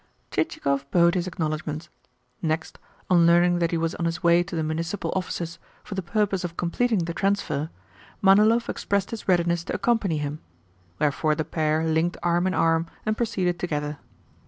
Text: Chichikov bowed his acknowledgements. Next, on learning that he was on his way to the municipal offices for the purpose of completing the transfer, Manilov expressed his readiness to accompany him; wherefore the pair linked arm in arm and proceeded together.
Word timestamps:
Chichikov 0.31 0.89
bowed 0.89 1.13
his 1.13 1.27
acknowledgements. 1.27 1.89
Next, 2.41 2.79
on 3.07 3.27
learning 3.27 3.59
that 3.59 3.69
he 3.69 3.77
was 3.77 3.93
on 3.93 4.05
his 4.05 4.23
way 4.23 4.41
to 4.41 4.55
the 4.55 4.63
municipal 4.63 5.13
offices 5.15 5.59
for 5.83 5.93
the 5.93 6.01
purpose 6.01 6.43
of 6.43 6.57
completing 6.57 7.05
the 7.05 7.13
transfer, 7.13 7.69
Manilov 8.19 8.67
expressed 8.67 9.11
his 9.11 9.27
readiness 9.27 9.63
to 9.65 9.75
accompany 9.75 10.17
him; 10.17 10.39
wherefore 10.97 11.35
the 11.35 11.45
pair 11.45 11.83
linked 11.85 12.17
arm 12.23 12.47
in 12.47 12.55
arm 12.55 12.87
and 13.05 13.15
proceeded 13.15 13.59
together. 13.59 13.99